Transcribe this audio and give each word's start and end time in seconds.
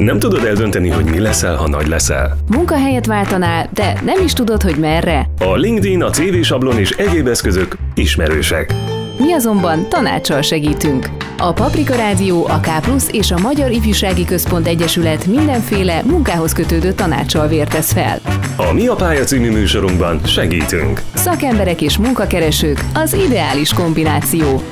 Nem 0.00 0.18
tudod 0.18 0.44
eldönteni, 0.44 0.88
hogy 0.88 1.04
mi 1.04 1.18
leszel, 1.18 1.56
ha 1.56 1.68
nagy 1.68 1.86
leszel? 1.86 2.36
Munkahelyet 2.50 3.06
váltanál, 3.06 3.68
de 3.72 4.00
nem 4.04 4.24
is 4.24 4.32
tudod, 4.32 4.62
hogy 4.62 4.76
merre? 4.76 5.26
A 5.38 5.54
LinkedIn, 5.54 6.02
a 6.02 6.10
CV 6.10 6.40
sablon 6.42 6.78
és 6.78 6.90
egyéb 6.90 7.26
eszközök 7.26 7.76
ismerősek. 7.94 8.74
Mi 9.18 9.32
azonban 9.32 9.88
tanácssal 9.88 10.42
segítünk. 10.42 11.08
A 11.38 11.52
Paprika 11.52 11.94
Rádió, 11.94 12.46
a 12.46 12.60
K 12.60 12.68
és 13.10 13.30
a 13.30 13.38
Magyar 13.38 13.70
Ifjúsági 13.70 14.24
Központ 14.24 14.66
Egyesület 14.66 15.26
mindenféle 15.26 16.02
munkához 16.02 16.52
kötődő 16.52 16.92
tanácssal 16.92 17.48
vértesz 17.48 17.92
fel. 17.92 18.20
A 18.56 18.72
Mi 18.72 18.86
a 18.86 18.94
pálya 18.94 19.24
című 19.24 19.50
műsorunkban 19.50 20.20
segítünk. 20.24 21.00
Szakemberek 21.14 21.80
és 21.80 21.98
munkakeresők 21.98 22.84
az 22.94 23.14
ideális 23.26 23.72
kombináció. 23.72 24.62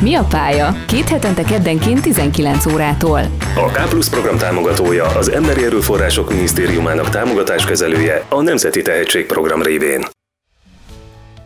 Mi 0.00 0.14
a 0.14 0.24
pálya? 0.30 0.74
Két 0.86 1.08
hetente 1.08 1.42
keddenként 1.42 2.02
19 2.02 2.66
órától. 2.66 3.20
A 3.54 3.70
K 3.70 4.08
program 4.10 4.38
támogatója 4.38 5.04
az 5.04 5.30
Emberi 5.30 5.64
Erőforrások 5.64 6.30
Minisztériumának 6.30 7.08
támogatáskezelője 7.08 8.24
a 8.28 8.42
Nemzeti 8.42 8.82
Tehetségprogram 8.82 9.62
révén. 9.62 10.15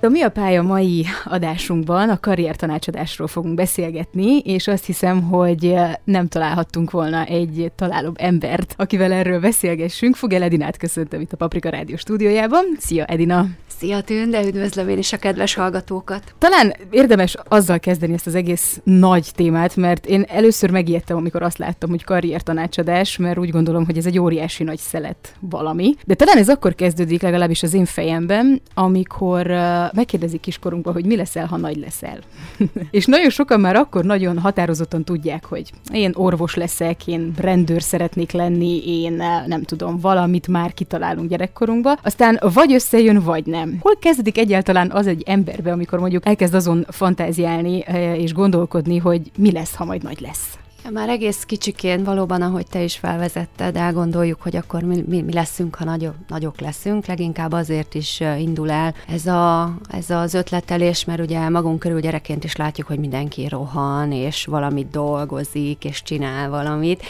A 0.03 0.09
Mi 0.09 0.23
a 0.23 0.31
pálya 0.31 0.63
mai 0.63 1.07
adásunkban 1.25 2.09
a 2.09 2.21
karriertanácsadásról 2.21 3.29
fogunk 3.29 3.55
beszélgetni, 3.55 4.39
és 4.39 4.69
azt 4.69 4.87
hiszem, 4.87 5.23
hogy 5.23 5.75
nem 6.05 6.29
találhattunk 6.29 6.91
volna 6.91 7.25
egy 7.25 7.73
találóbb 7.77 8.17
embert, 8.19 8.75
akivel 8.77 9.13
erről 9.13 9.41
beszélgessünk. 9.41 10.17
Fogel 10.17 10.43
Edinát 10.43 10.77
köszöntöm 10.77 11.21
itt 11.21 11.33
a 11.33 11.37
Paprika 11.37 11.69
Rádió 11.69 11.97
stúdiójában. 11.97 12.65
Szia 12.79 13.05
Edina! 13.05 13.47
Szia 13.79 14.01
Tünde, 14.01 14.47
üdvözlöm 14.47 14.89
én 14.89 14.99
is 14.99 15.13
a 15.13 15.17
kedves 15.17 15.55
hallgatókat. 15.55 16.35
Talán 16.39 16.75
érdemes 16.91 17.37
azzal 17.49 17.79
kezdeni 17.79 18.13
ezt 18.13 18.27
az 18.27 18.35
egész 18.35 18.81
nagy 18.85 19.31
témát, 19.35 19.77
mert 19.77 20.07
én 20.07 20.25
először 20.29 20.71
megijedtem, 20.71 21.17
amikor 21.17 21.43
azt 21.43 21.59
láttam, 21.59 21.91
hogy 21.91 22.05
karriertanácsadás, 22.05 23.17
mert 23.17 23.39
úgy 23.39 23.51
gondolom, 23.51 23.85
hogy 23.85 23.97
ez 23.97 24.07
egy 24.07 24.19
óriási 24.19 24.65
nagy 24.65 24.79
szelet 24.79 25.35
valami. 25.41 25.95
De 26.07 26.15
talán 26.15 26.39
ez 26.39 26.49
akkor 26.49 26.75
kezdődik, 26.75 27.23
legalábbis 27.23 27.63
az 27.63 27.75
én 27.75 27.85
fejemben, 27.85 28.61
amikor 28.75 29.51
megkérdezik 29.95 30.41
kiskorunkban, 30.41 30.93
hogy 30.93 31.05
mi 31.05 31.17
leszel, 31.17 31.47
ha 31.47 31.57
nagy 31.57 31.77
leszel. 31.77 32.19
és 32.91 33.07
nagyon 33.07 33.31
sokan 33.31 33.61
már 33.61 33.77
akkor 33.77 34.05
nagyon 34.05 34.39
határozottan 34.39 35.05
tudják, 35.05 35.45
hogy 35.45 35.71
én 35.93 36.13
orvos 36.15 36.55
leszek, 36.55 37.07
én 37.07 37.33
rendőr 37.37 37.83
szeretnék 37.83 38.33
lenni, 38.33 39.03
én 39.03 39.13
nem 39.47 39.63
tudom, 39.63 39.99
valamit 39.99 40.49
már 40.49 40.75
kitalálunk 40.75 41.29
gyerekkorunkba. 41.29 41.99
Aztán 42.03 42.39
vagy 42.55 42.73
összejön, 42.73 43.23
vagy 43.23 43.47
nem. 43.47 43.77
Hol 43.81 43.97
kezdődik 43.99 44.39
egyáltalán 44.39 44.91
az 44.91 45.07
egy 45.07 45.23
emberbe, 45.27 45.73
amikor 45.73 45.99
mondjuk 45.99 46.27
elkezd 46.27 46.55
azon 46.55 46.87
fantáziálni 46.89 47.85
eh, 47.87 48.19
és 48.19 48.33
gondolkodni, 48.33 48.99
hogy 48.99 49.31
mi 49.37 49.53
lesz, 49.53 49.75
ha 49.75 49.85
majd 49.85 50.03
nagy 50.03 50.21
lesz? 50.21 50.59
Már 50.89 51.09
egész 51.09 51.45
kicsikén 51.45 52.05
valóban, 52.05 52.43
ahogy 52.43 52.67
te 52.67 52.83
is 52.83 52.97
felvezetted, 52.97 53.77
elgondoljuk, 53.77 54.43
hogy 54.43 54.57
akkor 54.57 54.83
mi, 54.83 55.05
mi, 55.07 55.23
mi 55.23 55.33
leszünk, 55.33 55.75
ha 55.75 55.85
nagyok, 55.85 56.15
nagyok 56.29 56.61
leszünk. 56.61 57.07
Leginkább 57.07 57.53
azért 57.53 57.95
is 57.95 58.21
indul 58.21 58.71
el 58.71 58.95
ez, 59.09 59.27
a, 59.27 59.75
ez 59.91 60.11
az 60.11 60.35
ötletelés, 60.35 61.05
mert 61.05 61.21
ugye 61.21 61.49
magunk 61.49 61.79
körül 61.79 62.01
gyerekként 62.01 62.45
is 62.45 62.57
látjuk, 62.57 62.87
hogy 62.87 62.99
mindenki 62.99 63.49
rohan, 63.49 64.13
és 64.13 64.45
valamit 64.45 64.91
dolgozik, 64.91 65.85
és 65.85 66.03
csinál 66.03 66.51
valamit, 66.51 67.03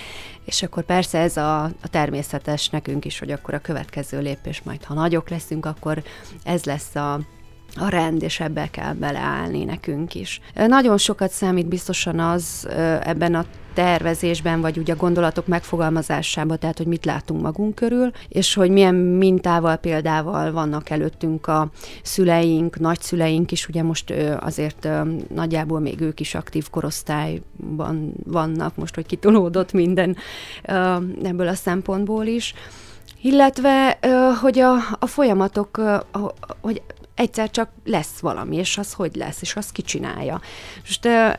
és 0.44 0.62
akkor 0.62 0.84
persze 0.84 1.18
ez 1.18 1.36
a, 1.36 1.62
a 1.62 1.88
természetes 1.90 2.68
nekünk 2.68 3.04
is, 3.04 3.18
hogy 3.18 3.30
akkor 3.30 3.54
a 3.54 3.60
következő 3.60 4.20
lépés 4.20 4.62
majd, 4.62 4.84
ha 4.84 4.94
nagyok 4.94 5.28
leszünk, 5.28 5.66
akkor 5.66 6.02
ez 6.44 6.64
lesz 6.64 6.94
a 6.94 7.20
a 7.74 7.88
rend, 7.88 8.22
és 8.22 8.40
ebbe 8.40 8.68
kell 8.70 8.92
beleállni 8.92 9.64
nekünk 9.64 10.14
is. 10.14 10.40
Nagyon 10.54 10.98
sokat 10.98 11.30
számít 11.30 11.66
biztosan 11.66 12.18
az 12.18 12.68
ebben 13.02 13.34
a 13.34 13.44
tervezésben, 13.74 14.60
vagy 14.60 14.78
ugye 14.78 14.92
a 14.92 14.96
gondolatok 14.96 15.46
megfogalmazásában, 15.46 16.58
tehát 16.58 16.78
hogy 16.78 16.86
mit 16.86 17.04
látunk 17.04 17.42
magunk 17.42 17.74
körül, 17.74 18.10
és 18.28 18.54
hogy 18.54 18.70
milyen 18.70 18.94
mintával, 18.94 19.76
példával 19.76 20.52
vannak 20.52 20.90
előttünk 20.90 21.46
a 21.46 21.70
szüleink, 22.02 22.78
nagyszüleink 22.78 23.52
is, 23.52 23.68
ugye 23.68 23.82
most 23.82 24.14
azért 24.40 24.88
nagyjából 25.34 25.80
még 25.80 26.00
ők 26.00 26.20
is 26.20 26.34
aktív 26.34 26.70
korosztályban 26.70 28.12
vannak, 28.24 28.76
most, 28.76 28.94
hogy 28.94 29.06
kitolódott 29.06 29.72
minden 29.72 30.16
ebből 31.22 31.48
a 31.48 31.54
szempontból 31.54 32.26
is. 32.26 32.54
Illetve, 33.22 33.98
hogy 34.40 34.58
a, 34.58 34.74
a 34.98 35.06
folyamatok, 35.06 35.80
hogy 36.60 36.82
egyszer 37.20 37.50
csak 37.50 37.70
lesz 37.84 38.18
valami, 38.18 38.56
és 38.56 38.78
az 38.78 38.92
hogy 38.92 39.14
lesz, 39.14 39.42
és 39.42 39.56
az 39.56 39.70
kicsinálja. 39.72 40.40
Most 40.80 41.06
e, 41.06 41.38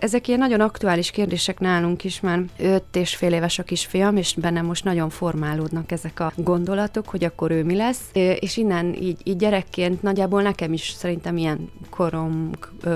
ezek 0.00 0.28
ilyen 0.28 0.38
nagyon 0.38 0.60
aktuális 0.60 1.10
kérdések 1.10 1.58
nálunk 1.58 2.04
is, 2.04 2.20
mert 2.20 2.42
öt 2.58 2.96
és 2.96 3.14
fél 3.14 3.32
éves 3.32 3.58
a 3.58 3.62
kisfiam, 3.62 4.16
és 4.16 4.34
bennem 4.34 4.64
most 4.64 4.84
nagyon 4.84 5.10
formálódnak 5.10 5.92
ezek 5.92 6.20
a 6.20 6.32
gondolatok, 6.36 7.08
hogy 7.08 7.24
akkor 7.24 7.50
ő 7.50 7.64
mi 7.64 7.76
lesz, 7.76 8.00
és 8.12 8.56
innen 8.56 8.94
így, 8.94 9.20
így 9.24 9.36
gyerekként 9.36 10.02
nagyjából 10.02 10.42
nekem 10.42 10.72
is 10.72 10.90
szerintem 10.96 11.36
ilyen 11.36 11.70
korom 11.90 12.50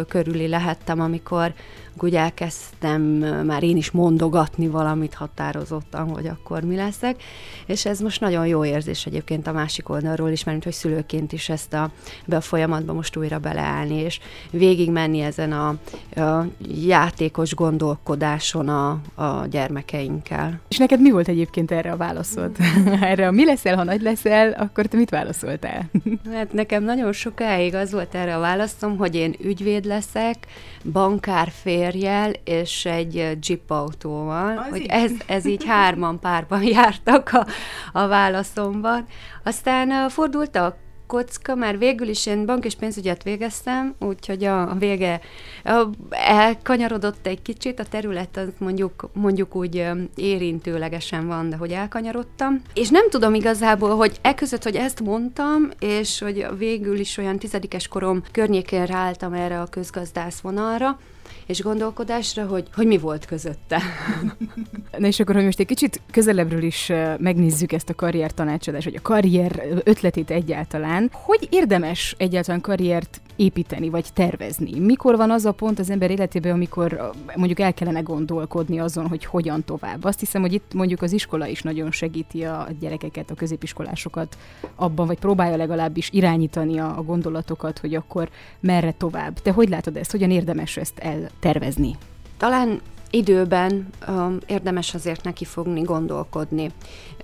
körüli 0.09 0.49
lehettem, 0.49 1.01
amikor 1.01 1.55
úgy 2.01 2.15
elkezdtem 2.15 3.03
már 3.47 3.63
én 3.63 3.77
is 3.77 3.91
mondogatni 3.91 4.69
valamit 4.69 5.15
határozottan, 5.15 6.09
hogy 6.09 6.27
akkor 6.27 6.63
mi 6.63 6.77
leszek, 6.77 7.23
és 7.67 7.85
ez 7.85 8.01
most 8.01 8.21
nagyon 8.21 8.47
jó 8.47 8.65
érzés 8.65 9.07
egyébként 9.07 9.47
a 9.47 9.53
másik 9.53 9.89
oldalról 9.89 10.31
is, 10.31 10.45
mert 10.45 10.65
hogy 10.65 10.73
szülőként 10.73 11.33
is 11.33 11.49
ezt 11.49 11.75
a, 11.75 11.91
be 12.27 12.37
a 12.37 12.41
folyamatba 12.41 12.93
most 12.93 13.17
újra 13.17 13.39
beleállni, 13.39 13.95
és 13.95 14.21
végigmenni 14.51 15.21
ezen 15.21 15.53
a, 15.53 15.69
a 16.21 16.47
játékos 16.87 17.55
gondolkodáson 17.55 18.69
a, 18.69 18.91
a 19.15 19.47
gyermekeinkkel. 19.47 20.61
És 20.69 20.79
neked 20.79 21.01
mi 21.01 21.11
volt 21.11 21.29
egyébként 21.29 21.71
erre 21.71 21.93
a 21.93 21.97
válaszod? 21.97 22.57
erre 23.01 23.27
a 23.27 23.31
mi 23.31 23.45
leszel, 23.45 23.77
ha 23.77 23.85
nagy 23.85 24.03
leszel, 24.03 24.53
akkor 24.53 24.87
te 24.87 24.97
mit 24.97 25.11
válaszoltál? 25.11 25.91
hát 26.35 26.53
nekem 26.53 26.85
nagyon 26.85 27.13
sokáig 27.13 27.75
az 27.75 27.93
volt 27.93 28.15
erre 28.15 28.37
a 28.37 28.41
válaszom, 28.41 28.97
hogy 28.97 29.15
én 29.15 29.35
ügyvéd 29.41 29.85
leszek, 29.85 30.47
bankárfél, 30.93 31.82
férjel 31.83 32.33
és 32.45 32.85
egy 32.85 33.15
jeep 33.15 33.71
autóval, 33.71 34.59
Az 34.59 34.69
hogy 34.71 34.87
ez, 34.89 35.13
ez 35.27 35.47
így 35.47 35.65
hárman 35.65 36.19
párban 36.21 36.63
jártak 36.77 37.31
a, 37.33 37.47
a 37.93 38.07
válaszomban. 38.07 39.07
Aztán 39.43 40.09
fordult 40.09 40.57
a 40.57 40.77
kocka, 41.13 41.55
mert 41.55 41.79
végül 41.79 42.09
is 42.09 42.27
én 42.27 42.47
bank 42.47 42.65
és 42.65 42.75
pénzügyet 42.75 43.23
végeztem, 43.23 43.95
úgyhogy 43.99 44.45
a, 44.45 44.71
a 44.71 44.75
vége 44.75 45.21
a, 45.65 45.85
elkanyarodott 46.11 47.27
egy 47.27 47.43
kicsit, 47.43 47.81
a 47.81 47.85
terület 47.85 48.37
az 48.37 48.49
mondjuk, 48.59 49.09
mondjuk 49.13 49.55
úgy 49.55 49.87
érintőlegesen 50.15 51.27
van, 51.27 51.49
de 51.49 51.57
hogy 51.57 51.71
elkanyarodtam. 51.71 52.63
És 52.75 52.89
nem 52.89 53.11
tudom 53.11 53.35
igazából, 53.35 53.97
hogy 53.97 54.19
e 54.23 54.35
között, 54.35 54.63
hogy 54.63 54.77
ezt 54.77 55.01
mondtam, 55.01 55.69
és 55.79 56.21
hogy 56.21 56.47
végül 56.59 56.99
is 56.99 57.17
olyan 57.17 57.39
tizedikes 57.39 57.89
korom 57.89 58.23
környékén 58.31 58.87
ráálltam 58.87 59.33
erre 59.33 59.61
a 59.61 59.67
közgazdász 59.67 60.41
vonalra, 60.41 60.99
és 61.47 61.63
gondolkodásra, 61.63 62.47
hogy, 62.47 62.69
hogy 62.75 62.87
mi 62.87 62.99
volt 62.99 63.25
közötte. 63.25 63.83
Na 64.99 65.07
és 65.07 65.21
akkor, 65.21 65.35
hogy 65.35 65.45
most 65.45 65.61
egy 65.61 65.67
kicsit 65.67 66.01
közelebbről 66.11 66.63
is 66.63 66.93
megnézzük 67.19 67.73
ezt 67.73 67.89
a 67.89 67.95
karrier 67.95 68.31
tanácsadást, 68.31 68.85
vagy 68.85 68.97
a 68.97 69.03
karrier 69.03 69.63
ötletét 69.85 70.31
egyáltalán, 70.31 71.11
hogy 71.13 71.49
érdemes 71.51 72.15
egyáltalán 72.19 72.61
karriert 72.61 73.21
építeni, 73.37 73.89
vagy 73.89 74.07
tervezni? 74.15 74.79
Mikor 74.79 75.17
van 75.17 75.31
az 75.31 75.45
a 75.45 75.53
pont 75.53 75.79
az 75.79 75.91
ember 75.91 76.11
életében, 76.11 76.53
amikor 76.53 77.11
mondjuk 77.37 77.61
el 77.61 77.75
kellene 77.75 78.01
gondolkodni 78.01 78.79
azon, 78.79 79.09
hogy 79.09 79.25
hogyan 79.25 79.65
tovább? 79.65 80.05
Azt 80.05 80.21
hiszem, 80.21 80.41
hogy 80.41 80.53
itt 80.53 80.75
mondjuk 80.75 81.03
az 81.03 81.13
iskola 81.13 81.47
is 81.47 81.63
nagyon 81.63 81.91
segíti 81.91 82.45
a 82.45 82.69
gyerekeket, 82.81 83.31
a 83.31 83.35
középiskolásokat 83.35 84.37
abban, 84.75 85.07
vagy 85.07 85.19
próbálja 85.19 85.57
legalábbis 85.57 86.09
irányítani 86.13 86.79
a, 86.79 87.03
gondolatokat, 87.07 87.79
hogy 87.79 87.95
akkor 87.95 88.31
merre 88.61 88.93
tovább. 88.93 89.39
Te 89.39 89.51
hogy 89.51 89.69
látod 89.69 89.97
ezt? 89.97 90.11
Hogyan 90.11 90.31
érdemes 90.31 90.77
ezt 90.77 90.99
eltervezni? 90.99 91.97
Talán 92.37 92.81
időben 93.13 93.89
um, 94.09 94.39
érdemes 94.47 94.95
azért 94.95 95.25
neki 95.25 95.45
fogni 95.45 95.81
gondolkodni. 95.81 96.71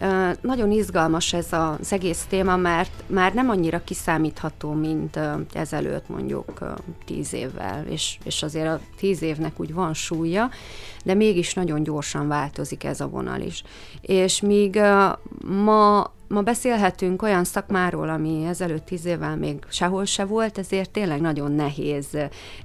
Uh, 0.01 0.31
nagyon 0.41 0.71
izgalmas 0.71 1.33
ez 1.33 1.53
az 1.53 1.93
egész 1.93 2.27
téma, 2.29 2.57
mert 2.57 2.91
már 3.07 3.35
nem 3.35 3.51
annyira 3.51 3.85
kiszámítható, 3.85 4.73
mint 4.73 5.17
uh, 5.17 5.41
ezelőtt 5.53 6.09
mondjuk 6.09 6.53
uh, 6.61 6.69
tíz 7.05 7.33
évvel, 7.33 7.87
és, 7.87 8.19
és 8.25 8.43
azért 8.43 8.69
a 8.69 8.81
tíz 8.97 9.23
évnek 9.23 9.61
úgy 9.61 9.75
van 9.75 9.95
súlya, 9.95 10.51
de 11.05 11.15
mégis 11.15 11.55
nagyon 11.55 11.83
gyorsan 11.83 12.29
változik 12.29 12.85
ez 12.85 13.01
a 13.01 13.09
vonal 13.09 13.41
is. 13.41 13.63
És 14.01 14.41
míg 14.41 14.75
uh, 14.75 15.13
ma 15.65 16.13
Ma 16.29 16.43
beszélhetünk 16.43 17.23
olyan 17.23 17.45
szakmáról, 17.45 18.09
ami 18.09 18.45
ezelőtt 18.45 18.85
tíz 18.85 19.05
évvel 19.05 19.37
még 19.37 19.65
sehol 19.69 20.05
se 20.05 20.25
volt, 20.25 20.59
ezért 20.59 20.91
tényleg 20.91 21.21
nagyon 21.21 21.53
nehéz 21.53 22.07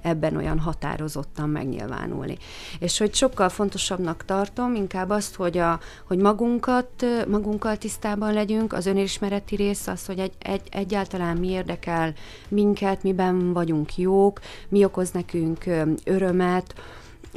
ebben 0.02 0.36
olyan 0.36 0.60
határozottan 0.60 1.50
megnyilvánulni. 1.50 2.38
És 2.80 2.98
hogy 2.98 3.14
sokkal 3.14 3.50
fontosabbnak 3.50 4.26
tartom 4.26 4.76
inkább 4.76 5.10
azt, 5.10 5.36
hogy, 5.36 5.58
a, 5.58 5.80
hogy 6.08 6.18
magunkat, 6.18 7.06
magunkkal 7.28 7.78
tisztában 7.78 8.34
legyünk, 8.34 8.74
az 8.74 8.86
önismereti 8.86 9.56
rész 9.56 9.88
az, 9.88 10.06
hogy 10.06 10.20
egy, 10.20 10.34
egy, 10.40 10.68
egyáltalán 10.72 11.38
mi 11.38 11.50
érdekel 11.50 12.14
minket, 12.48 13.04
miben 13.04 13.54
vagyunk 13.54 13.98
jók, 13.98 14.40
mi 14.70 14.84
okoz 14.84 15.12
nekünk 15.12 15.64
örömet, 16.04 16.74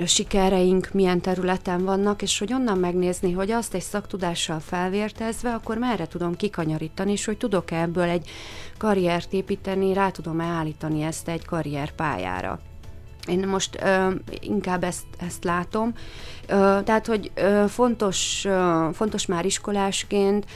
sikereink 0.04 0.88
milyen 0.92 1.20
területen 1.20 1.84
vannak, 1.84 2.22
és 2.22 2.38
hogy 2.38 2.52
onnan 2.52 2.78
megnézni, 2.78 3.32
hogy 3.32 3.50
azt 3.50 3.74
egy 3.74 3.82
szaktudással 3.82 4.60
felvértezve, 4.60 5.52
akkor 5.54 5.78
merre 5.78 6.06
tudom 6.06 6.36
kikanyarítani, 6.36 7.12
és 7.12 7.24
hogy 7.24 7.36
tudok 7.36 7.70
ebből 7.70 8.08
egy 8.08 8.28
karriert 8.78 9.32
építeni, 9.32 9.92
rá 9.92 10.10
tudom-e 10.10 10.44
állítani 10.44 11.02
ezt 11.02 11.28
egy 11.28 11.44
karrierpályára. 11.44 12.60
Én 13.26 13.48
most 13.48 13.78
ö, 13.82 14.10
inkább 14.40 14.84
ezt, 14.84 15.04
ezt 15.18 15.44
látom. 15.44 15.92
Ö, 16.46 16.78
tehát, 16.84 17.06
hogy 17.06 17.30
ö, 17.34 17.64
fontos, 17.68 18.44
ö, 18.44 18.88
fontos 18.92 19.26
már 19.26 19.44
iskolásként, 19.44 20.46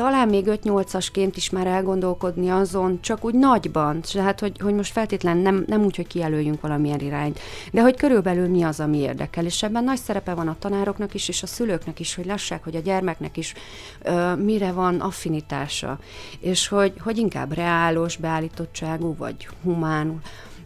talán 0.00 0.28
még 0.28 0.44
5-8-asként 0.48 1.32
is 1.34 1.50
már 1.50 1.66
elgondolkodni 1.66 2.48
azon, 2.48 3.00
csak 3.00 3.24
úgy 3.24 3.34
nagyban, 3.34 4.00
tehát 4.00 4.40
hogy, 4.40 4.60
hogy 4.60 4.74
most 4.74 4.92
feltétlen 4.92 5.36
nem, 5.36 5.64
nem 5.66 5.84
úgy, 5.84 5.96
hogy 5.96 6.06
kijelöljünk 6.06 6.60
valamilyen 6.60 7.00
irányt, 7.00 7.40
de 7.72 7.80
hogy 7.80 7.96
körülbelül 7.96 8.48
mi 8.48 8.62
az, 8.62 8.80
ami 8.80 8.98
érdekel, 8.98 9.44
és 9.44 9.62
ebben 9.62 9.84
nagy 9.84 9.98
szerepe 9.98 10.34
van 10.34 10.48
a 10.48 10.56
tanároknak 10.58 11.14
is, 11.14 11.28
és 11.28 11.42
a 11.42 11.46
szülőknek 11.46 12.00
is, 12.00 12.14
hogy 12.14 12.26
lássák, 12.26 12.64
hogy 12.64 12.76
a 12.76 12.80
gyermeknek 12.80 13.36
is 13.36 13.54
ö, 14.02 14.34
mire 14.34 14.72
van 14.72 15.00
affinitása, 15.00 15.98
és 16.38 16.68
hogy, 16.68 16.92
hogy 17.00 17.18
inkább 17.18 17.54
reálos 17.54 18.16
beállítottságú, 18.16 19.16
vagy 19.16 19.48
humán, 19.62 20.20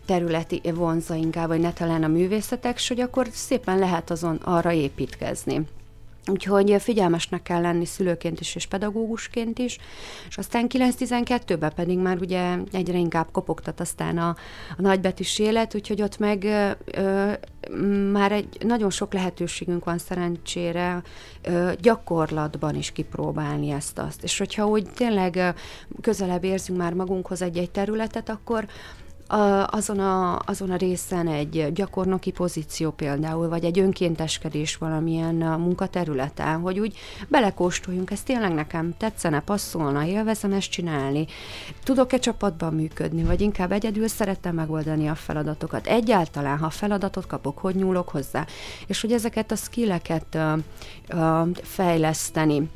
területi 0.07 0.61
vonza 0.75 1.15
inkább, 1.15 1.49
vagy 1.49 1.61
ne 1.61 1.73
talán 1.73 2.03
a 2.03 2.09
művészetek, 2.09 2.77
és 2.77 2.89
hogy 2.89 3.01
akkor 3.01 3.27
szépen 3.33 3.79
lehet 3.79 4.11
azon 4.11 4.37
arra 4.37 4.73
építkezni. 4.73 5.67
Úgyhogy 6.27 6.77
figyelmesnek 6.79 7.43
kell 7.43 7.61
lenni 7.61 7.85
szülőként 7.85 8.41
is, 8.41 8.55
és 8.55 8.67
pedagógusként 8.67 9.59
is, 9.59 9.79
és 10.29 10.39
aztán 10.39 10.67
9-12-ben 10.69 11.73
pedig 11.75 11.99
már 11.99 12.19
ugye 12.21 12.57
egyre 12.73 12.99
inkább 12.99 13.31
kopogtat 13.33 13.81
aztán 13.81 14.19
a, 14.19 14.29
a 14.77 14.83
nagybetűs 14.83 15.39
élet, 15.39 15.75
úgyhogy 15.75 16.03
ott 16.03 16.19
meg 16.19 16.45
ö, 16.85 17.33
már 18.13 18.33
egy 18.33 18.57
nagyon 18.67 18.91
sok 18.91 19.13
lehetőségünk 19.13 19.85
van 19.85 19.99
szerencsére 19.99 21.03
ö, 21.43 21.73
gyakorlatban 21.81 22.75
is 22.75 22.93
kipróbálni 22.93 23.71
ezt-azt. 23.71 24.23
És 24.23 24.39
hogyha 24.39 24.67
úgy 24.67 24.91
tényleg 24.91 25.55
közelebb 26.01 26.45
érzünk 26.45 26.79
már 26.79 26.93
magunkhoz 26.93 27.43
egy-egy 27.43 27.71
területet, 27.71 28.29
akkor 28.29 28.67
azon, 29.67 29.99
a, 29.99 30.39
azon 30.45 30.71
a 30.71 30.77
részen 30.77 31.29
egy 31.29 31.73
gyakornoki 31.73 32.31
pozíció 32.31 32.91
például, 32.91 33.49
vagy 33.49 33.65
egy 33.65 33.79
önkénteskedés 33.79 34.77
valamilyen 34.77 35.35
munkaterületen, 35.35 36.61
hogy 36.61 36.79
úgy 36.79 36.97
belekóstoljunk, 37.29 38.11
ez 38.11 38.23
tényleg 38.23 38.55
nekem 38.55 38.95
tetszene, 38.97 39.41
passzolna, 39.41 40.05
élvezem 40.05 40.53
ezt 40.53 40.71
csinálni, 40.71 41.27
tudok-e 41.83 42.19
csapatban 42.19 42.75
működni, 42.75 43.23
vagy 43.23 43.41
inkább 43.41 43.73
egyedül 43.73 44.09
szeretem 44.09 44.55
megoldani 44.55 45.09
a 45.09 45.15
feladatokat. 45.15 45.87
Egyáltalán, 45.87 46.59
ha 46.59 46.71
feladatot 46.71 47.27
kapok, 47.27 47.59
hogy 47.59 47.75
nyúlok 47.75 48.09
hozzá, 48.09 48.47
és 48.87 49.01
hogy 49.01 49.13
ezeket 49.13 49.51
a 49.51 49.57
skilleket 49.57 50.27
uh, 50.35 50.59
uh, 51.13 51.49
fejleszteni 51.63 52.69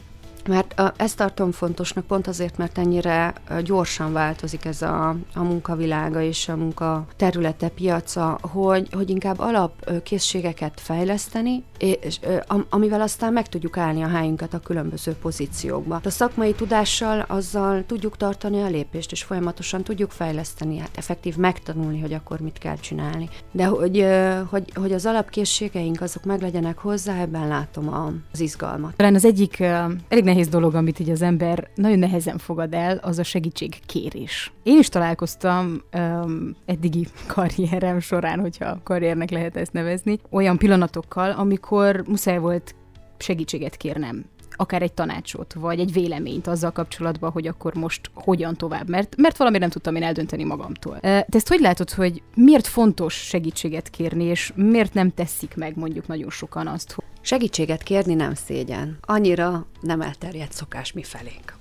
mert 0.49 0.83
ezt 0.97 1.17
tartom 1.17 1.53
fontosnak 1.53 2.07
pont 2.07 2.27
azért, 2.27 2.57
mert 2.57 2.79
ennyire 2.79 3.35
gyorsan 3.65 4.13
változik 4.13 4.65
ez 4.65 4.83
a, 4.83 5.09
a 5.35 5.43
munkavilága 5.43 6.21
és 6.23 6.49
a 6.49 6.57
munka 6.57 7.07
területe, 7.17 7.69
piaca, 7.69 8.39
hogy, 8.53 8.89
hogy 8.93 9.11
inkább 9.11 9.39
alapkészségeket 9.39 10.81
fejleszteni, 10.81 11.63
és, 11.79 12.21
amivel 12.69 13.01
aztán 13.01 13.33
meg 13.33 13.49
tudjuk 13.49 13.77
állni 13.77 14.03
a 14.03 14.09
helyünket 14.09 14.55
a 14.55 14.59
különböző 14.59 15.13
pozíciókba. 15.13 16.01
A 16.05 16.11
szakmai 16.11 16.53
tudással 16.53 17.25
azzal 17.29 17.85
tudjuk 17.87 18.17
tartani 18.17 18.63
a 18.63 18.67
lépést, 18.69 19.13
és 19.13 19.23
folyamatosan 19.23 19.83
tudjuk 19.83 20.11
fejleszteni, 20.11 20.79
hát 20.79 20.91
effektív 20.95 21.37
megtanulni, 21.37 22.01
hogy 22.01 22.13
akkor 22.13 22.41
mit 22.41 22.59
kell 22.59 22.77
csinálni. 22.77 23.29
De 23.53 23.67
hogy, 23.67 24.07
hogy, 24.51 24.73
hogy 24.75 24.93
az 24.93 25.07
alapkészségeink 25.07 26.01
azok 26.01 26.25
meg 26.25 26.41
legyenek 26.41 26.79
hozzá, 26.79 27.21
ebben 27.21 27.49
látom 27.49 27.89
az 28.33 28.41
izgalmat. 28.41 28.97
Talán 28.97 29.15
az 29.15 29.25
egyik 29.25 29.61
elég 30.09 30.25
nehéz 30.25 30.38
dolog, 30.47 30.75
amit 30.75 30.99
így 30.99 31.11
az 31.11 31.23
ember 31.23 31.71
nagyon 31.75 31.99
nehezen 31.99 32.39
fogad 32.39 32.75
el, 32.75 32.97
az 32.97 33.19
a 33.19 33.23
segítségkérés. 33.23 34.53
Én 34.63 34.79
is 34.79 34.89
találkoztam 34.89 35.83
um, 35.93 36.57
eddigi 36.67 37.07
karrierem 37.35 38.01
során, 38.01 38.41
hogyha 38.41 38.81
karriernek 38.83 39.31
lehet 39.31 39.57
ezt 39.57 39.73
nevezni, 39.73 40.19
olyan 40.31 40.59
pillanatokkal, 40.59 41.31
amikor 41.31 42.03
muszáj 42.07 42.39
volt 42.39 42.75
segítséget 43.19 43.77
kérnem 43.77 44.25
akár 44.61 44.83
egy 44.83 44.93
tanácsot, 44.93 45.53
vagy 45.53 45.81
egy 45.81 45.93
véleményt 45.93 46.47
azzal 46.47 46.71
kapcsolatban, 46.71 47.31
hogy 47.31 47.47
akkor 47.47 47.75
most 47.75 48.11
hogyan 48.15 48.57
tovább, 48.57 48.89
mert, 48.89 49.17
mert 49.17 49.37
valami 49.37 49.59
nem 49.59 49.69
tudtam 49.69 49.95
én 49.95 50.03
eldönteni 50.03 50.45
magamtól. 50.45 51.01
Te 51.01 51.27
ezt 51.29 51.49
hogy 51.49 51.61
látod, 51.61 51.91
hogy 51.91 52.23
miért 52.35 52.67
fontos 52.67 53.15
segítséget 53.15 53.91
kérni, 53.91 54.25
és 54.25 54.53
miért 54.55 54.95
nem 54.95 55.11
teszik 55.11 55.57
meg 55.57 55.77
mondjuk 55.77 56.07
nagyon 56.07 56.31
sokan 56.31 56.67
azt. 56.67 56.97
Segítséget 57.29 57.83
kérni 57.83 58.15
nem 58.15 58.35
szégyen. 58.35 58.99
Annyira 59.01 59.67
nem 59.81 60.01
elterjedt 60.01 60.53
szokás 60.53 60.93
mi 60.93 61.03
felénk. 61.03 61.57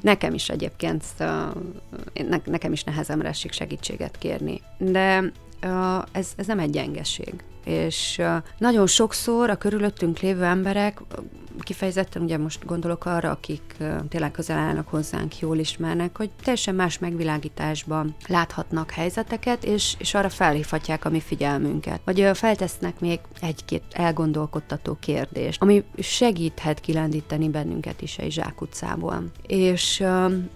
Nekem 0.00 0.34
is 0.34 0.48
egyébként, 0.48 1.04
nekem 2.44 2.72
is 2.72 2.84
nehezemre 2.84 3.28
esik 3.28 3.52
segítséget 3.52 4.18
kérni, 4.18 4.60
de 4.78 5.32
ez, 6.12 6.32
ez 6.36 6.46
nem 6.46 6.58
egy 6.58 6.70
gyengeség. 6.70 7.34
És 7.64 8.22
nagyon 8.58 8.86
sokszor 8.86 9.50
a 9.50 9.56
körülöttünk 9.56 10.18
lévő 10.18 10.44
emberek 10.44 11.00
kifejezetten 11.58 12.22
ugye 12.22 12.38
most 12.38 12.64
gondolok 12.64 13.04
arra, 13.04 13.30
akik 13.30 13.76
tényleg 14.08 14.30
közel 14.30 14.58
állnak 14.58 14.88
hozzánk, 14.88 15.38
jól 15.38 15.58
ismernek, 15.58 16.16
hogy 16.16 16.30
teljesen 16.42 16.74
más 16.74 16.98
megvilágításban 16.98 18.14
láthatnak 18.26 18.90
helyzeteket, 18.90 19.64
és, 19.64 19.94
és 19.98 20.14
arra 20.14 20.28
felhívhatják 20.28 21.04
a 21.04 21.10
mi 21.10 21.20
figyelmünket. 21.20 22.00
Vagy 22.04 22.30
feltesznek 22.34 23.00
még 23.00 23.20
egy-két 23.40 23.82
elgondolkodtató 23.92 24.96
kérdést, 25.00 25.62
ami 25.62 25.84
segíthet 25.98 26.80
kilendíteni 26.80 27.48
bennünket 27.48 28.02
is 28.02 28.18
egy 28.18 28.32
zsákutcából. 28.32 29.24
És 29.46 30.00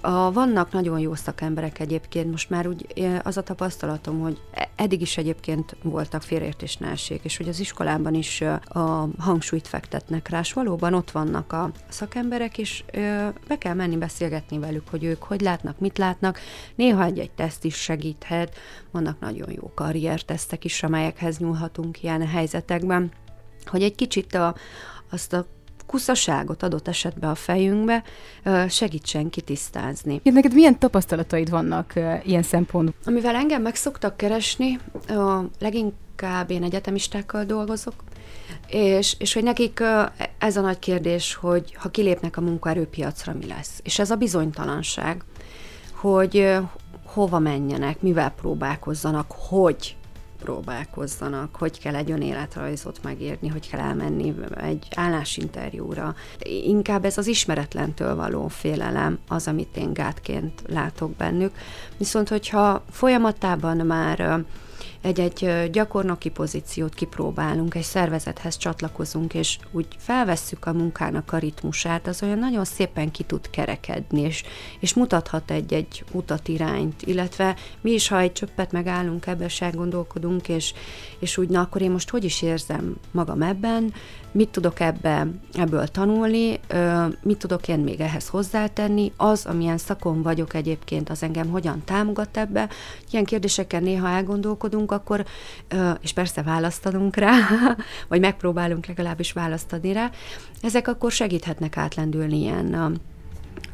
a, 0.00 0.32
vannak 0.32 0.72
nagyon 0.72 0.98
jó 0.98 1.14
szakemberek 1.14 1.80
egyébként, 1.80 2.30
most 2.30 2.50
már 2.50 2.66
úgy 2.66 2.86
az 3.22 3.36
a 3.36 3.42
tapasztalatom, 3.42 4.20
hogy 4.20 4.40
e, 4.52 4.68
eddig 4.76 5.00
is 5.00 5.16
egyébként 5.16 5.76
voltak 5.82 6.22
félreértésnálség, 6.22 7.20
és 7.22 7.36
hogy 7.36 7.48
az 7.48 7.60
iskolában 7.60 8.14
is 8.14 8.40
a 8.64 9.08
hangsúlyt 9.18 9.68
fektetnek 9.68 10.28
rá, 10.28 10.40
és 10.40 10.52
valóban 10.52 10.83
ott 10.92 11.10
vannak 11.10 11.52
a 11.52 11.70
szakemberek, 11.88 12.58
és 12.58 12.84
ö, 12.92 13.28
be 13.48 13.58
kell 13.58 13.74
menni 13.74 13.96
beszélgetni 13.96 14.58
velük, 14.58 14.88
hogy 14.88 15.04
ők 15.04 15.22
hogy 15.22 15.40
látnak, 15.40 15.78
mit 15.78 15.98
látnak. 15.98 16.38
Néha 16.74 17.04
egy-egy 17.04 17.30
teszt 17.30 17.64
is 17.64 17.74
segíthet, 17.74 18.56
vannak 18.90 19.20
nagyon 19.20 19.50
jó 19.52 19.72
karriertesztek 19.74 20.64
is, 20.64 20.82
amelyekhez 20.82 21.38
nyúlhatunk 21.38 22.02
ilyen 22.02 22.26
helyzetekben, 22.26 23.12
hogy 23.64 23.82
egy 23.82 23.94
kicsit 23.94 24.34
a, 24.34 24.54
azt 25.10 25.32
a 25.32 25.46
kuszaságot 25.86 26.62
adott 26.62 26.88
esetben 26.88 27.30
a 27.30 27.34
fejünkbe 27.34 28.02
segítsen 28.68 29.30
kitisztázni. 29.30 30.20
Neked 30.22 30.54
milyen 30.54 30.78
tapasztalataid 30.78 31.50
vannak 31.50 31.92
ilyen 32.24 32.42
szempontból? 32.42 32.94
Amivel 33.04 33.34
engem 33.34 33.62
meg 33.62 33.74
szoktak 33.74 34.16
keresni, 34.16 34.78
leginkább 35.58 36.50
én 36.50 36.62
egyetemistákkal 36.62 37.44
dolgozok, 37.44 37.94
és, 38.68 39.16
és 39.18 39.32
hogy 39.32 39.42
nekik 39.42 39.82
ez 40.38 40.56
a 40.56 40.60
nagy 40.60 40.78
kérdés, 40.78 41.34
hogy 41.34 41.74
ha 41.74 41.88
kilépnek 41.88 42.36
a 42.36 42.40
munkaerőpiacra, 42.40 43.32
mi 43.32 43.46
lesz. 43.46 43.80
És 43.82 43.98
ez 43.98 44.10
a 44.10 44.16
bizonytalanság, 44.16 45.24
hogy 45.92 46.56
hova 47.04 47.38
menjenek, 47.38 48.00
mivel 48.00 48.30
próbálkozzanak, 48.30 49.32
hogy 49.32 49.96
próbálkozzanak, 50.44 51.56
hogy 51.56 51.80
kell 51.80 51.94
egy 51.94 52.10
önéletrajzot 52.10 53.02
megírni, 53.02 53.48
hogy 53.48 53.70
kell 53.70 53.80
elmenni 53.80 54.34
egy 54.56 54.86
állásinterjúra. 54.94 56.14
Inkább 56.64 57.04
ez 57.04 57.18
az 57.18 57.26
ismeretlentől 57.26 58.14
való 58.14 58.48
félelem 58.48 59.18
az, 59.28 59.48
amit 59.48 59.76
én 59.76 59.92
gátként 59.92 60.62
látok 60.68 61.10
bennük. 61.10 61.52
Viszont, 61.96 62.28
hogyha 62.28 62.84
folyamatában 62.90 63.76
már 63.76 64.44
egy-egy 65.04 65.70
gyakornoki 65.70 66.28
pozíciót 66.28 66.94
kipróbálunk, 66.94 67.74
egy 67.74 67.82
szervezethez 67.82 68.56
csatlakozunk, 68.56 69.34
és 69.34 69.58
úgy 69.70 69.86
felvesszük 69.98 70.66
a 70.66 70.72
munkának 70.72 71.32
a 71.32 71.38
ritmusát, 71.38 72.06
az 72.06 72.22
olyan 72.22 72.38
nagyon 72.38 72.64
szépen 72.64 73.10
ki 73.10 73.22
tud 73.22 73.50
kerekedni, 73.50 74.20
és, 74.20 74.42
és 74.80 74.94
mutathat 74.94 75.50
egy-egy 75.50 76.04
utat 76.12 76.48
irányt, 76.48 77.02
illetve 77.02 77.56
mi 77.80 77.90
is, 77.90 78.08
ha 78.08 78.18
egy 78.18 78.32
csöppet 78.32 78.72
megállunk 78.72 79.26
ebben, 79.26 79.48
se 79.48 79.70
gondolkodunk, 79.70 80.48
és, 80.48 80.74
és 81.18 81.38
úgy, 81.38 81.48
na 81.48 81.60
akkor 81.60 81.82
én 81.82 81.90
most 81.90 82.10
hogy 82.10 82.24
is 82.24 82.42
érzem 82.42 82.96
magam 83.10 83.42
ebben, 83.42 83.92
mit 84.34 84.48
tudok 84.48 84.80
ebbe, 84.80 85.26
ebből 85.52 85.86
tanulni, 85.86 86.60
mit 87.22 87.38
tudok 87.38 87.68
én 87.68 87.78
még 87.78 88.00
ehhez 88.00 88.28
hozzátenni, 88.28 89.12
az, 89.16 89.46
amilyen 89.46 89.78
szakon 89.78 90.22
vagyok 90.22 90.54
egyébként, 90.54 91.10
az 91.10 91.22
engem 91.22 91.48
hogyan 91.48 91.82
támogat 91.84 92.36
ebbe. 92.36 92.68
Ilyen 93.10 93.24
kérdésekkel 93.24 93.80
néha 93.80 94.08
elgondolkodunk, 94.08 94.92
akkor, 94.94 95.24
és 96.00 96.12
persze 96.12 96.42
választanunk 96.42 97.16
rá, 97.16 97.32
vagy 98.08 98.20
megpróbálunk 98.20 98.86
legalábbis 98.86 99.32
választani 99.32 99.92
rá, 99.92 100.10
ezek 100.62 100.88
akkor 100.88 101.12
segíthetnek 101.12 101.76
átlendülni 101.76 102.40
ilyen 102.40 103.00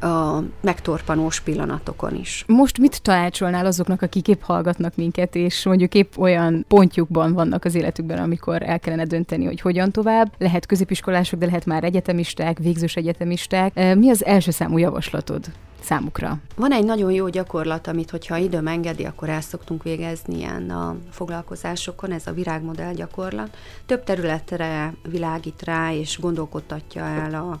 a 0.01 0.43
megtorpanós 0.61 1.41
pillanatokon 1.41 2.15
is. 2.15 2.43
Most 2.47 2.77
mit 2.77 3.01
tanácsolnál 3.01 3.65
azoknak, 3.65 4.01
akik 4.01 4.27
épp 4.27 4.41
hallgatnak 4.41 4.95
minket, 4.95 5.35
és 5.35 5.65
mondjuk 5.65 5.93
épp 5.93 6.17
olyan 6.17 6.65
pontjukban 6.67 7.33
vannak 7.33 7.65
az 7.65 7.75
életükben, 7.75 8.17
amikor 8.17 8.61
el 8.63 8.79
kellene 8.79 9.05
dönteni, 9.05 9.45
hogy 9.45 9.61
hogyan 9.61 9.91
tovább? 9.91 10.31
Lehet 10.37 10.65
középiskolások, 10.65 11.39
de 11.39 11.45
lehet 11.45 11.65
már 11.65 11.83
egyetemisták, 11.83 12.57
végzős 12.57 12.95
egyetemisták. 12.95 13.95
Mi 13.95 14.09
az 14.09 14.25
első 14.25 14.51
számú 14.51 14.77
javaslatod? 14.77 15.45
Számukra. 15.83 16.37
Van 16.55 16.71
egy 16.71 16.85
nagyon 16.85 17.11
jó 17.11 17.27
gyakorlat, 17.27 17.87
amit, 17.87 18.09
hogyha 18.09 18.37
időm 18.37 18.67
engedi, 18.67 19.05
akkor 19.05 19.29
el 19.29 19.41
szoktunk 19.41 19.83
végezni 19.83 20.37
ilyen 20.37 20.69
a 20.69 20.95
foglalkozásokon, 21.11 22.11
ez 22.11 22.27
a 22.27 22.33
virágmodell 22.33 22.93
gyakorlat. 22.93 23.57
Több 23.85 24.03
területre 24.03 24.93
világít 25.09 25.63
rá, 25.63 25.93
és 25.93 26.19
gondolkodtatja 26.19 27.03
el 27.03 27.33
a, 27.33 27.59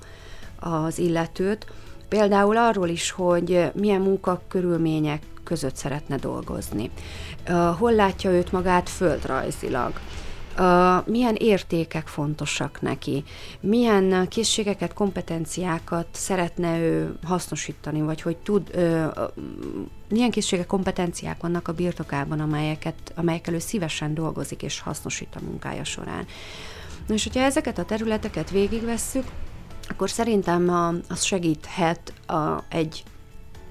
az 0.69 0.99
illetőt. 0.99 1.65
Például 2.07 2.57
arról 2.57 2.87
is, 2.87 3.11
hogy 3.11 3.71
milyen 3.73 4.01
munkakörülmények 4.01 5.23
között 5.43 5.75
szeretne 5.75 6.15
dolgozni. 6.15 6.89
Hol 7.77 7.93
látja 7.93 8.31
őt 8.31 8.51
magát 8.51 8.89
földrajzilag 8.89 9.93
Uh, 10.57 11.07
milyen 11.07 11.35
értékek 11.35 12.07
fontosak 12.07 12.81
neki, 12.81 13.23
milyen 13.59 14.27
készségeket, 14.27 14.93
kompetenciákat 14.93 16.07
szeretne 16.11 16.79
ő 16.79 17.17
hasznosítani, 17.23 18.01
vagy 18.01 18.21
hogy 18.21 18.37
tud, 18.37 18.71
milyen 20.09 20.31
készségek, 20.31 20.67
kompetenciák 20.67 21.41
vannak 21.41 21.67
a 21.67 21.73
birtokában, 21.73 22.39
amelyeket, 22.39 22.95
amelyekkel 23.15 23.53
ő 23.53 23.59
szívesen 23.59 24.13
dolgozik 24.13 24.63
és 24.63 24.79
hasznosít 24.79 25.35
a 25.35 25.43
munkája 25.43 25.83
során. 25.83 26.25
Na 27.07 27.13
és 27.13 27.23
hogyha 27.23 27.41
ezeket 27.41 27.77
a 27.77 27.85
területeket 27.85 28.49
végigvesszük, 28.49 29.25
akkor 29.89 30.09
szerintem 30.09 30.69
az 31.09 31.23
segíthet 31.23 32.13
a, 32.27 32.63
egy 32.69 33.03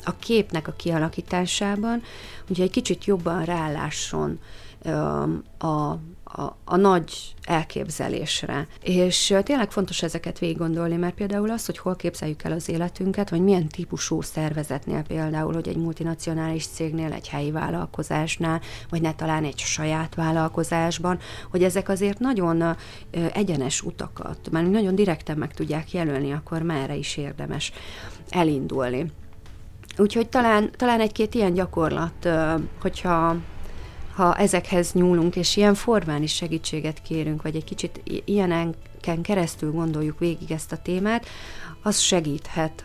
a 0.04 0.16
képnek 0.16 0.68
a 0.68 0.72
kialakításában, 0.72 2.02
hogy 2.46 2.60
egy 2.60 2.70
kicsit 2.70 3.04
jobban 3.04 3.44
rálásson 3.44 4.38
a, 5.58 5.98
a, 6.32 6.56
a 6.64 6.76
nagy 6.76 7.34
elképzelésre. 7.42 8.66
És 8.82 9.34
tényleg 9.42 9.70
fontos 9.70 10.02
ezeket 10.02 10.38
végig 10.38 10.56
gondolni, 10.56 10.96
mert 10.96 11.14
például 11.14 11.50
az, 11.50 11.66
hogy 11.66 11.78
hol 11.78 11.96
képzeljük 11.96 12.42
el 12.42 12.52
az 12.52 12.68
életünket, 12.68 13.30
vagy 13.30 13.40
milyen 13.40 13.68
típusú 13.68 14.20
szervezetnél 14.20 15.02
például, 15.02 15.52
hogy 15.52 15.68
egy 15.68 15.76
multinacionális 15.76 16.66
cégnél, 16.66 17.12
egy 17.12 17.28
helyi 17.28 17.50
vállalkozásnál, 17.50 18.60
vagy 18.88 19.00
ne 19.00 19.14
talán 19.14 19.44
egy 19.44 19.58
saját 19.58 20.14
vállalkozásban, 20.14 21.18
hogy 21.50 21.62
ezek 21.62 21.88
azért 21.88 22.18
nagyon 22.18 22.76
egyenes 23.32 23.82
utakat, 23.82 24.50
mert 24.50 24.70
nagyon 24.70 24.94
direkten 24.94 25.36
meg 25.36 25.54
tudják 25.54 25.92
jelölni, 25.92 26.32
akkor 26.32 26.62
merre 26.62 26.94
is 26.94 27.16
érdemes 27.16 27.72
elindulni. 28.28 29.12
Úgyhogy 29.96 30.28
talán, 30.28 30.70
talán 30.76 31.00
egy-két 31.00 31.34
ilyen 31.34 31.52
gyakorlat, 31.52 32.28
hogyha 32.80 33.36
ha 34.20 34.36
ezekhez 34.36 34.92
nyúlunk, 34.92 35.36
és 35.36 35.56
ilyen 35.56 35.74
formán 35.74 36.22
is 36.22 36.34
segítséget 36.34 37.02
kérünk, 37.02 37.42
vagy 37.42 37.56
egy 37.56 37.64
kicsit 37.64 38.00
ilyeneken 38.24 39.22
keresztül 39.22 39.72
gondoljuk 39.72 40.18
végig 40.18 40.50
ezt 40.50 40.72
a 40.72 40.76
témát, 40.76 41.26
az 41.82 41.98
segíthet. 41.98 42.84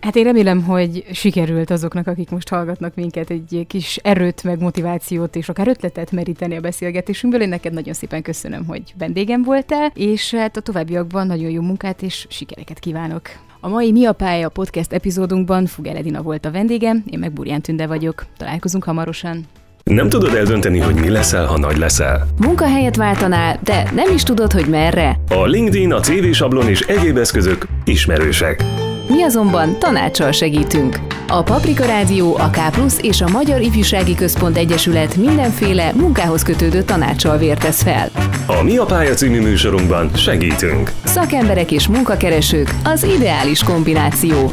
Hát 0.00 0.16
én 0.16 0.24
remélem, 0.24 0.62
hogy 0.62 1.04
sikerült 1.12 1.70
azoknak, 1.70 2.06
akik 2.06 2.30
most 2.30 2.48
hallgatnak 2.48 2.94
minket, 2.94 3.30
egy 3.30 3.64
kis 3.66 3.96
erőt, 3.96 4.42
meg 4.42 4.60
motivációt 4.60 5.36
és 5.36 5.48
akár 5.48 5.68
ötletet 5.68 6.12
meríteni 6.12 6.56
a 6.56 6.60
beszélgetésünkből. 6.60 7.42
Én 7.42 7.48
neked 7.48 7.72
nagyon 7.72 7.94
szépen 7.94 8.22
köszönöm, 8.22 8.66
hogy 8.66 8.94
vendégem 8.98 9.42
voltál, 9.42 9.92
és 9.94 10.34
hát 10.34 10.56
a 10.56 10.60
továbbiakban 10.60 11.26
nagyon 11.26 11.50
jó 11.50 11.62
munkát 11.62 12.02
és 12.02 12.26
sikereket 12.28 12.78
kívánok. 12.78 13.22
A 13.60 13.68
mai 13.68 13.92
Mi 13.92 14.04
a 14.04 14.12
pálya 14.12 14.48
podcast 14.48 14.92
epizódunkban 14.92 15.66
Fugel 15.66 15.96
Edina 15.96 16.22
volt 16.22 16.44
a 16.44 16.50
vendégem, 16.50 17.04
én 17.10 17.18
meg 17.18 17.32
Burján 17.32 17.60
Tünde 17.60 17.86
vagyok. 17.86 18.26
Találkozunk 18.36 18.84
hamarosan. 18.84 19.46
Nem 19.84 20.08
tudod 20.08 20.34
eldönteni, 20.34 20.78
hogy 20.78 20.94
mi 20.94 21.08
leszel, 21.08 21.46
ha 21.46 21.58
nagy 21.58 21.76
leszel. 21.76 22.26
Munkahelyet 22.40 22.96
váltanál, 22.96 23.58
de 23.64 23.90
nem 23.94 24.14
is 24.14 24.22
tudod, 24.22 24.52
hogy 24.52 24.66
merre. 24.66 25.16
A 25.28 25.44
LinkedIn, 25.44 25.92
a 25.92 26.00
CV 26.00 26.30
sablon 26.32 26.68
és 26.68 26.80
egyéb 26.80 27.16
eszközök 27.16 27.66
ismerősek. 27.84 28.64
Mi 29.08 29.22
azonban 29.22 29.78
tanácssal 29.78 30.32
segítünk. 30.32 30.98
A 31.28 31.42
Paprika 31.42 31.84
Rádió, 31.84 32.36
a 32.36 32.50
K 32.50 32.58
és 33.02 33.20
a 33.20 33.28
Magyar 33.28 33.60
Ifjúsági 33.60 34.14
Központ 34.14 34.56
Egyesület 34.56 35.16
mindenféle 35.16 35.92
munkához 35.92 36.42
kötődő 36.42 36.82
tanácssal 36.82 37.38
vértesz 37.38 37.82
fel. 37.82 38.10
A 38.46 38.62
Mi 38.62 38.76
a 38.76 38.84
pálya 38.84 39.14
című 39.14 39.40
műsorunkban 39.40 40.10
segítünk. 40.14 40.90
Szakemberek 41.04 41.70
és 41.70 41.88
munkakeresők 41.88 42.74
az 42.84 43.02
ideális 43.16 43.62
kombináció. 43.62 44.52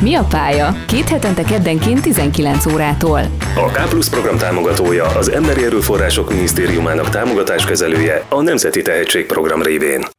Mi 0.00 0.14
a 0.14 0.24
pálya? 0.30 0.74
Két 0.86 1.08
hetente 1.08 1.42
keddenként 1.42 2.02
19 2.02 2.66
órától. 2.66 3.20
A 3.54 3.70
K 3.70 3.88
Plus 3.88 4.08
program 4.08 4.38
támogatója 4.38 5.04
az 5.04 5.30
Emberi 5.30 5.64
Erőforrások 5.64 6.30
Minisztériumának 6.30 7.08
támogatáskezelője 7.08 8.24
a 8.28 8.42
Nemzeti 8.42 8.82
Tehetségprogram 8.82 9.62
révén. 9.62 10.15